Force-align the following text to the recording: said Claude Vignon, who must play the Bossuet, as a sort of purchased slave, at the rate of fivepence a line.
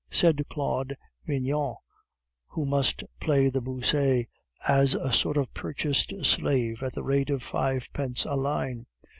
said 0.09 0.41
Claude 0.49 0.97
Vignon, 1.27 1.75
who 2.47 2.65
must 2.65 3.03
play 3.19 3.49
the 3.49 3.61
Bossuet, 3.61 4.25
as 4.67 4.95
a 4.95 5.13
sort 5.13 5.37
of 5.37 5.53
purchased 5.53 6.25
slave, 6.25 6.81
at 6.81 6.93
the 6.93 7.03
rate 7.03 7.29
of 7.29 7.43
fivepence 7.43 8.25
a 8.25 8.33
line. 8.33 8.87